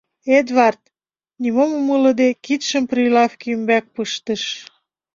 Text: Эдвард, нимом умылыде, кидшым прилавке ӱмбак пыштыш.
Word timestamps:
Эдвард, 0.39 0.81
нимом 1.41 1.71
умылыде, 1.79 2.29
кидшым 2.45 2.83
прилавке 2.91 3.45
ӱмбак 3.55 3.85
пыштыш. 3.95 4.43